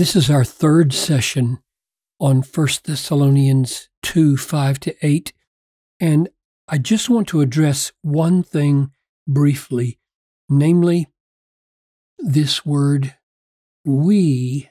[0.00, 1.58] This is our third session
[2.18, 5.34] on 1 Thessalonians 2 5 to 8.
[6.00, 6.30] And
[6.66, 8.92] I just want to address one thing
[9.28, 9.98] briefly,
[10.48, 11.08] namely
[12.18, 13.14] this word
[13.84, 14.70] we,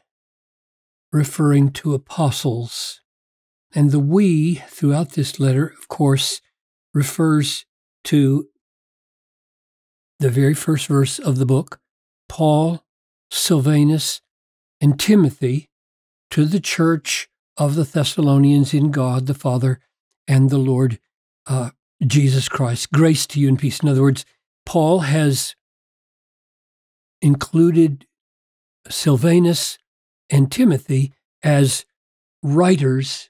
[1.14, 3.02] referring to apostles.
[3.76, 6.42] And the we throughout this letter, of course,
[6.92, 7.68] refers
[8.06, 8.48] to
[10.18, 11.80] the very first verse of the book
[12.28, 12.84] Paul,
[13.30, 14.22] Silvanus,
[14.82, 15.70] and Timothy
[16.32, 19.80] to the church of the Thessalonians in God the Father
[20.28, 21.00] and the Lord
[21.48, 21.72] uh,
[22.06, 22.92] Jesus Christ.
[22.92, 23.82] Grace to you and peace.
[23.82, 24.26] In other words,
[24.66, 25.56] Paul has
[27.22, 28.06] included
[28.88, 29.78] Silvanus
[30.30, 31.86] and Timothy as
[32.42, 33.30] writers,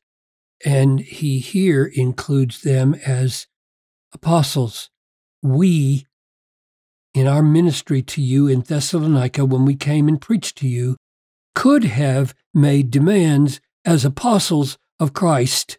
[0.65, 3.47] and he here includes them as
[4.13, 4.89] apostles.
[5.41, 6.05] We,
[7.13, 10.97] in our ministry to you in Thessalonica, when we came and preached to you,
[11.55, 15.77] could have made demands as apostles of Christ,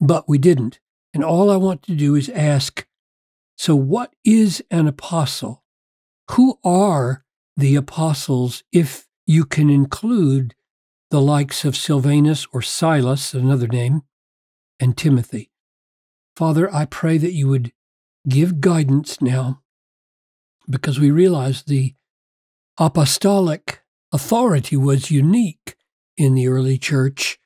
[0.00, 0.80] but we didn't.
[1.12, 2.86] And all I want to do is ask
[3.60, 5.62] so, what is an apostle?
[6.30, 7.26] Who are
[7.58, 10.54] the apostles if you can include
[11.10, 14.00] the likes of Silvanus or Silas, another name,
[14.80, 15.50] and Timothy?
[16.34, 17.72] Father, I pray that you would
[18.26, 19.60] give guidance now
[20.66, 21.94] because we realize the
[22.78, 23.79] apostolic
[24.12, 25.76] authority was unique
[26.16, 27.38] in the early church,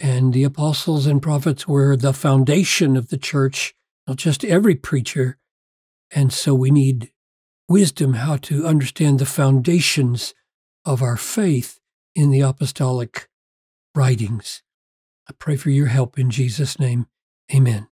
[0.00, 3.74] and the apostles and prophets were the foundation of the church,
[4.06, 5.38] not just every preacher.
[6.10, 7.10] And so we need
[7.68, 10.34] wisdom how to understand the foundations
[10.84, 11.80] of our faith
[12.14, 13.28] in the apostolic
[13.94, 14.62] writings.
[15.28, 17.06] I pray for your help in Jesus' name.
[17.54, 17.88] Amen.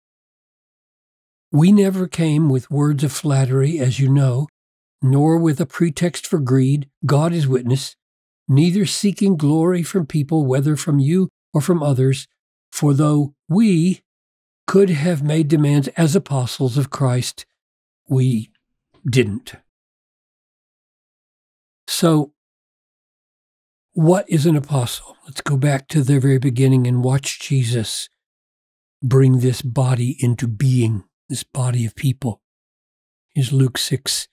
[1.53, 4.49] We never came with words of flattery, as you know,
[5.01, 6.89] nor with a pretext for greed.
[7.06, 7.97] God is witness
[8.48, 12.26] neither seeking glory from people, whether from you or from others.
[12.72, 14.03] For though we
[14.66, 17.47] could have made demands as apostles of Christ,
[18.08, 18.50] we
[19.08, 19.54] didn't.
[21.87, 22.32] So,
[23.92, 25.16] what is an apostle?
[25.26, 28.08] Let's go back to the very beginning and watch Jesus
[29.03, 32.42] bring this body into being, this body of people.
[33.34, 34.28] Here's Luke 6.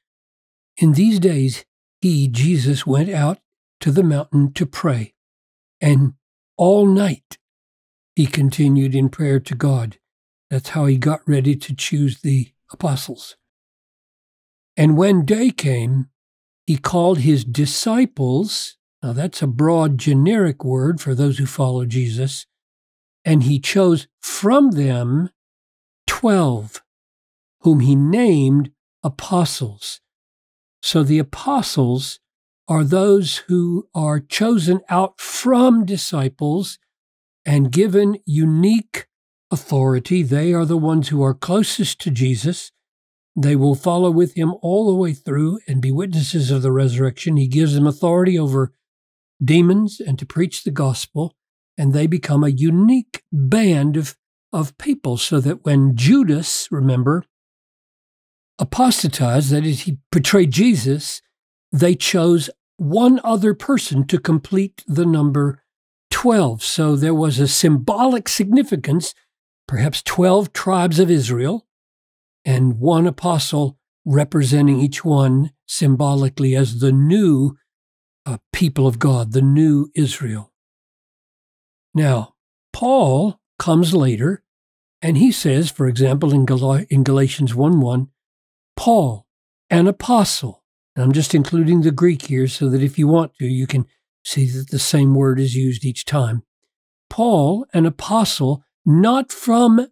[0.78, 1.66] In these days,
[2.02, 3.40] he, Jesus, went out
[3.86, 5.14] to the mountain to pray.
[5.80, 6.14] And
[6.58, 7.38] all night
[8.16, 10.00] he continued in prayer to God.
[10.50, 13.38] That's how he got ready to choose the apostles.
[14.76, 16.10] And when day came,
[16.66, 18.76] he called his disciples.
[19.04, 22.48] Now, that's a broad, generic word for those who follow Jesus.
[23.24, 25.30] And he chose from them
[26.08, 26.82] 12,
[27.62, 28.72] whom he named
[29.04, 30.02] apostles.
[30.82, 32.20] So the apostles
[32.68, 36.80] are those who are chosen out from disciples
[37.46, 39.08] and given unique
[39.52, 40.24] authority.
[40.24, 42.72] They are the ones who are closest to Jesus.
[43.36, 47.38] They will follow with him all the way through and be witnesses of the resurrection.
[47.38, 48.74] He gives them authority over
[49.44, 51.36] demons and to preach the gospel,
[51.78, 54.16] and they become a unique band of,
[54.54, 57.26] of people so that when Judas, remember,
[58.58, 61.22] apostatized, that is, he betrayed Jesus,
[61.76, 65.62] they chose one other person to complete the number
[66.12, 66.64] 12.
[66.64, 69.14] So there was a symbolic significance,
[69.68, 71.68] perhaps 12 tribes of Israel,
[72.46, 77.58] and one apostle representing each one symbolically as the new
[78.26, 80.54] uh, people of God, the new Israel.
[81.94, 82.36] Now,
[82.72, 84.44] Paul comes later,
[85.02, 88.08] and he says, for example, in, Gal- in Galatians 1 1,
[88.78, 89.28] Paul,
[89.70, 90.65] an apostle
[91.04, 93.86] I'm just including the Greek here so that if you want to, you can
[94.24, 96.44] see that the same word is used each time.
[97.10, 99.88] Paul, an apostle, not from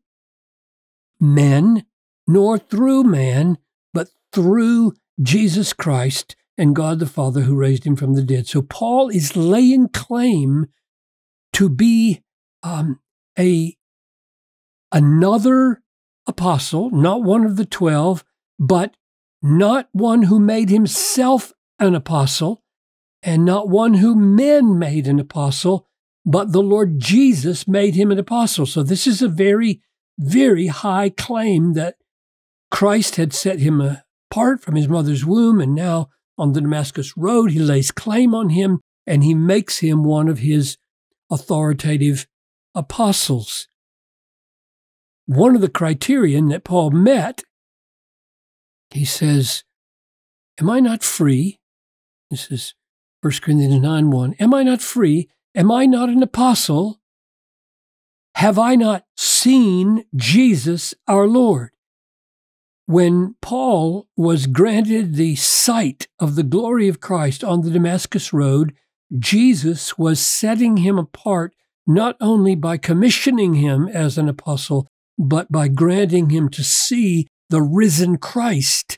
[1.19, 1.85] men
[2.27, 3.57] nor through man,
[3.93, 8.47] but through Jesus Christ and God the Father who raised him from the dead.
[8.47, 10.67] So Paul is laying claim
[11.53, 12.23] to be
[12.61, 12.99] um,
[13.37, 13.75] a
[14.91, 15.81] another
[16.27, 18.23] apostle, not one of the twelve,
[18.59, 18.95] but
[19.43, 22.63] not one who made himself an apostle,
[23.21, 25.85] and not one who men made an apostle,
[26.25, 28.65] but the Lord Jesus made him an apostle.
[28.65, 29.81] So this is a very,
[30.17, 31.95] very high claim that
[32.71, 33.81] Christ had set him
[34.31, 38.49] apart from his mother's womb, and now on the Damascus Road, he lays claim on
[38.49, 40.77] him and he makes him one of his
[41.29, 42.25] authoritative
[42.73, 43.67] apostles.
[45.25, 47.43] One of the criterion that Paul met
[48.93, 49.63] he says,
[50.59, 51.59] Am I not free?
[52.29, 52.75] This is
[53.21, 54.33] 1 Corinthians 9 1.
[54.39, 55.29] Am I not free?
[55.55, 56.99] Am I not an apostle?
[58.35, 61.71] Have I not seen Jesus our Lord?
[62.85, 68.75] When Paul was granted the sight of the glory of Christ on the Damascus Road,
[69.17, 71.53] Jesus was setting him apart
[71.87, 74.87] not only by commissioning him as an apostle,
[75.17, 78.97] but by granting him to see the risen Christ.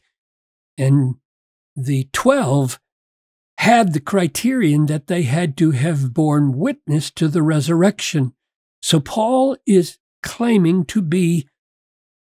[0.78, 1.16] And
[1.76, 2.80] the 12
[3.58, 8.32] had the criterion that they had to have borne witness to the resurrection.
[8.82, 11.50] So Paul is claiming to be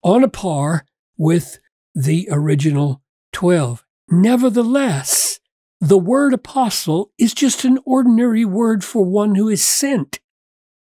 [0.02, 0.86] on a par
[1.18, 1.60] with
[1.94, 3.02] the original
[3.34, 3.84] 12.
[4.10, 5.42] Nevertheless,
[5.82, 10.22] the word apostle is just an ordinary word for one who is sent.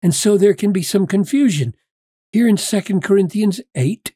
[0.03, 1.73] And so there can be some confusion.
[2.31, 4.11] Here in 2 Corinthians 8,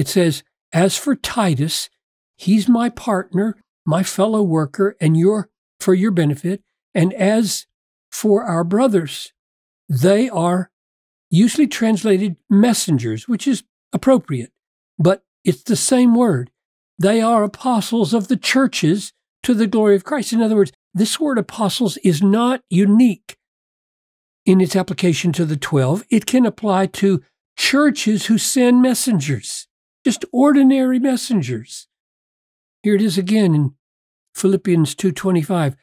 [0.00, 0.42] it says,
[0.72, 1.90] As for Titus,
[2.36, 6.62] he's my partner, my fellow worker, and your for your benefit.
[6.94, 7.66] And as
[8.10, 9.34] for our brothers,
[9.90, 10.70] they are
[11.28, 13.62] usually translated messengers, which is
[13.92, 14.52] appropriate,
[14.98, 16.50] but it's the same word.
[16.98, 19.12] They are apostles of the churches
[19.42, 20.32] to the glory of Christ.
[20.32, 23.36] In other words, this word apostles is not unique
[24.46, 26.04] in its application to the 12.
[26.10, 27.22] It can apply to
[27.56, 29.68] churches who send messengers,
[30.04, 31.88] just ordinary messengers.
[32.82, 33.74] Here it is again in
[34.34, 35.76] Philippians 2:25.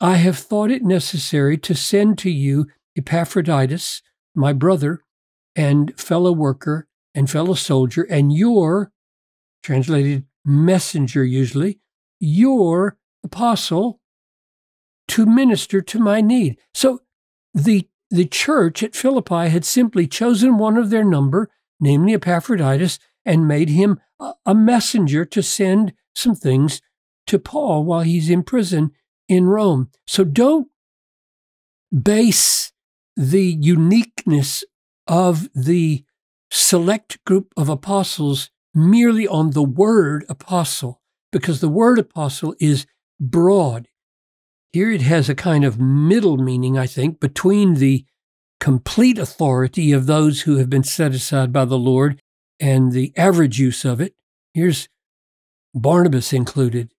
[0.00, 4.02] I have thought it necessary to send to you Epaphroditus,
[4.34, 5.00] my brother
[5.54, 8.90] and fellow worker and fellow soldier, and your,
[9.62, 11.78] translated messenger usually,
[12.18, 14.00] your apostle
[15.08, 16.58] to minister to my need.
[16.74, 17.00] So
[17.54, 21.48] the the church at Philippi had simply chosen one of their number,
[21.80, 24.00] namely Epaphroditus, and made him
[24.46, 26.80] a messenger to send some things
[27.26, 28.92] to Paul while he's in prison
[29.28, 29.90] in Rome.
[30.06, 30.68] So don't
[31.92, 32.72] base
[33.16, 34.64] the uniqueness
[35.06, 36.04] of the
[36.50, 42.86] select group of apostles merely on the word apostle, because the word apostle is
[43.20, 43.88] broad.
[44.72, 48.06] Here it has a kind of middle meaning, I think, between the
[48.58, 52.21] complete authority of those who have been set aside by the Lord
[52.62, 54.14] and the average use of it.
[54.54, 54.88] Here's
[55.74, 56.92] Barnabas included.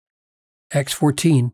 [0.72, 1.52] Acts 14.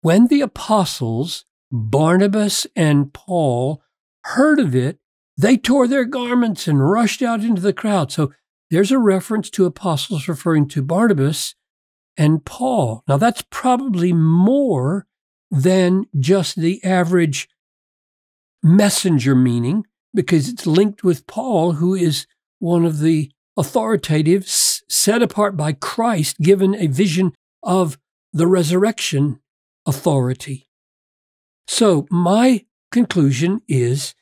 [0.00, 3.82] When the apostles, Barnabas and Paul,
[4.24, 4.98] heard of it,
[5.36, 8.10] they tore their garments and rushed out into the crowd.
[8.10, 8.32] So
[8.70, 11.54] there's a reference to apostles referring to Barnabas
[12.16, 13.02] and Paul.
[13.06, 15.06] Now, that's probably more
[15.50, 17.48] than just the average
[18.62, 22.26] messenger meaning, because it's linked with Paul, who is
[22.58, 27.98] one of the authoritative, set apart by Christ, given a vision of
[28.32, 29.40] the resurrection
[29.86, 30.68] authority.
[31.66, 34.14] So, my conclusion is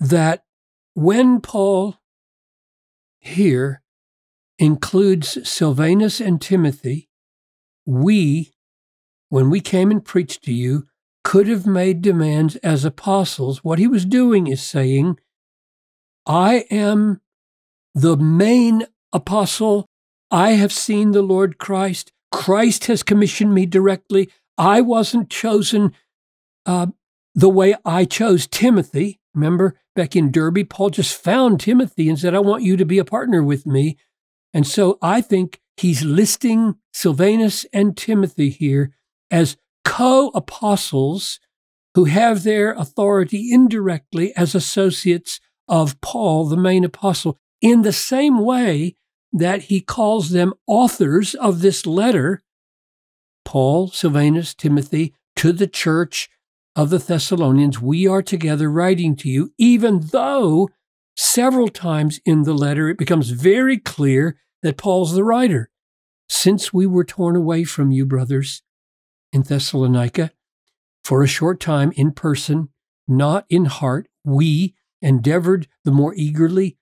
[0.00, 0.44] that
[0.94, 1.96] when Paul
[3.20, 3.82] here
[4.58, 7.08] includes Silvanus and Timothy,
[7.84, 8.52] we,
[9.28, 10.86] when we came and preached to you,
[11.24, 13.62] could have made demands as apostles.
[13.62, 15.18] What he was doing is saying,
[16.26, 17.20] I am
[18.00, 19.86] the main apostle.
[20.30, 22.12] I have seen the Lord Christ.
[22.30, 24.30] Christ has commissioned me directly.
[24.56, 25.92] I wasn't chosen
[26.66, 26.88] uh,
[27.34, 29.20] the way I chose Timothy.
[29.34, 32.98] Remember back in Derbe, Paul just found Timothy and said, I want you to be
[32.98, 33.96] a partner with me.
[34.54, 38.92] And so I think he's listing Silvanus and Timothy here
[39.30, 41.40] as co apostles
[41.94, 48.38] who have their authority indirectly as associates of Paul, the main apostle, in the same
[48.38, 48.94] way
[49.32, 52.42] that he calls them authors of this letter,
[53.44, 56.28] Paul, Silvanus, Timothy, to the church
[56.76, 60.68] of the Thessalonians, we are together writing to you, even though
[61.16, 65.70] several times in the letter it becomes very clear that Paul's the writer.
[66.28, 68.62] Since we were torn away from you, brothers,
[69.32, 70.30] in Thessalonica,
[71.02, 72.68] for a short time in person,
[73.06, 76.76] not in heart, we endeavored the more eagerly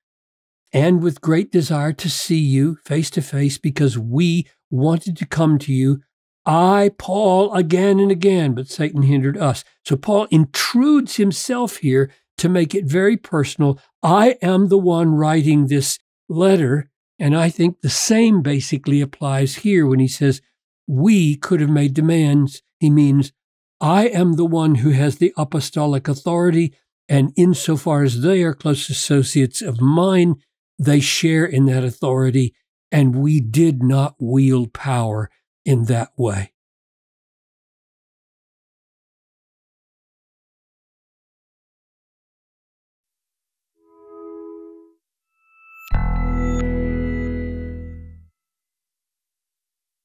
[0.77, 5.59] and with great desire to see you face to face because we wanted to come
[5.59, 6.03] to you.
[6.45, 9.65] I, Paul, again and again, but Satan hindered us.
[9.87, 13.81] So Paul intrudes himself here to make it very personal.
[14.03, 16.91] I am the one writing this letter.
[17.19, 20.43] And I think the same basically applies here when he says,
[20.87, 22.61] We could have made demands.
[22.81, 23.33] He means,
[23.81, 26.75] I am the one who has the apostolic authority.
[27.09, 30.35] And insofar as they are close associates of mine,
[30.79, 32.55] they share in that authority,
[32.93, 35.31] and we did not wield power
[35.65, 36.53] in that way.